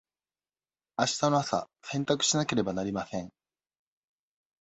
[0.95, 3.31] あしたの朝洗濯しなければなりません。